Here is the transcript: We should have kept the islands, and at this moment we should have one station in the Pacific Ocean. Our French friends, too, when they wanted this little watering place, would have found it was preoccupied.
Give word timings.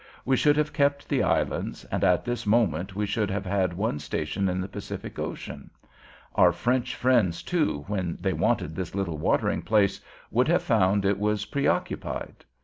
We 0.25 0.35
should 0.35 0.57
have 0.57 0.73
kept 0.73 1.07
the 1.07 1.21
islands, 1.21 1.85
and 1.91 2.03
at 2.03 2.25
this 2.25 2.47
moment 2.47 2.95
we 2.95 3.05
should 3.05 3.29
have 3.29 3.75
one 3.77 3.99
station 3.99 4.49
in 4.49 4.59
the 4.59 4.67
Pacific 4.67 5.19
Ocean. 5.19 5.69
Our 6.33 6.51
French 6.51 6.95
friends, 6.95 7.43
too, 7.43 7.85
when 7.87 8.17
they 8.19 8.33
wanted 8.33 8.75
this 8.75 8.95
little 8.95 9.19
watering 9.19 9.61
place, 9.61 10.01
would 10.31 10.47
have 10.47 10.63
found 10.63 11.05
it 11.05 11.19
was 11.19 11.45
preoccupied. 11.45 12.43